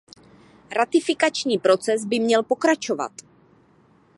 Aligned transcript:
Ratifikační 0.71 1.57
proces 1.57 2.05
by 2.05 2.19
měl 2.19 2.43
pokračovat. 2.43 3.11